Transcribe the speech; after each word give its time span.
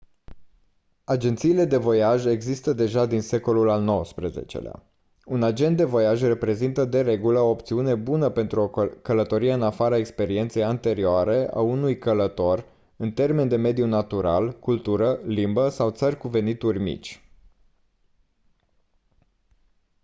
agențiile 1.03 1.65
de 1.65 1.77
voiaj 1.77 2.25
există 2.25 2.73
deja 2.73 3.05
din 3.05 3.21
secolul 3.21 3.69
al 3.69 4.01
xix-lea 4.05 4.83
un 5.25 5.43
agent 5.43 5.77
de 5.77 5.83
voiaj 5.83 6.21
reprezintă 6.21 6.85
de 6.85 7.01
regulă 7.01 7.39
o 7.39 7.49
opțiune 7.49 7.95
bună 7.95 8.29
pentru 8.29 8.61
o 8.61 8.67
călătorie 8.87 9.53
în 9.53 9.61
afara 9.61 9.97
experienței 9.97 10.63
anterioare 10.63 11.49
a 11.53 11.59
unui 11.61 11.97
călător 11.97 12.65
în 12.97 13.11
termeni 13.11 13.49
de 13.49 13.55
mediu 13.55 13.85
natural 13.85 14.59
cultură 14.59 15.19
limbă 15.25 15.69
sau 15.69 15.89
țări 15.91 16.17
cu 16.17 16.27
venituri 16.27 16.79
mici 16.79 17.21